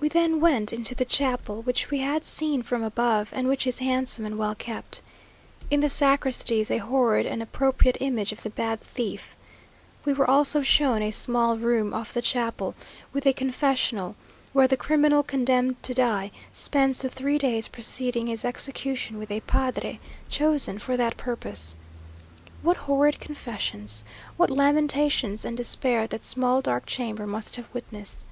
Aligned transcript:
We 0.00 0.08
then 0.08 0.40
went 0.40 0.72
into 0.72 0.96
the 0.96 1.04
chapel, 1.04 1.62
which 1.62 1.88
we 1.88 1.98
had 2.00 2.24
seen 2.24 2.64
from 2.64 2.82
above, 2.82 3.30
and 3.32 3.46
which 3.46 3.64
is 3.64 3.78
handsome 3.78 4.26
and 4.26 4.36
well 4.36 4.56
kept. 4.56 5.02
In 5.70 5.78
the 5.78 5.88
sacristy 5.88 6.58
is 6.58 6.68
a 6.68 6.78
horrid 6.78 7.26
and 7.26 7.40
appropriate 7.40 7.96
image 8.00 8.32
of 8.32 8.42
the 8.42 8.50
bad 8.50 8.80
thief. 8.80 9.36
We 10.04 10.12
were 10.12 10.28
also 10.28 10.62
shown 10.62 11.00
a 11.00 11.12
small 11.12 11.58
room 11.58 11.94
off 11.94 12.12
the 12.12 12.22
chapel, 12.22 12.74
with 13.12 13.24
a 13.24 13.32
confessional, 13.32 14.16
where 14.52 14.66
the 14.66 14.76
criminal 14.76 15.22
condemned 15.22 15.80
to 15.84 15.94
die 15.94 16.32
spends 16.52 16.98
the 16.98 17.08
three 17.08 17.38
days 17.38 17.68
preceding 17.68 18.26
his 18.26 18.44
execution 18.44 19.16
with 19.16 19.30
a 19.30 19.42
padre 19.42 20.00
chosen 20.28 20.80
for 20.80 20.96
that 20.96 21.16
purpose. 21.16 21.76
What 22.62 22.78
horrid 22.88 23.20
confessions, 23.20 24.02
what 24.36 24.50
lamentations 24.50 25.44
and 25.44 25.56
despair 25.56 26.08
that 26.08 26.24
small 26.24 26.60
dark 26.60 26.84
chamber 26.86 27.28
must 27.28 27.54
have 27.54 27.72
witnessed! 27.72 28.26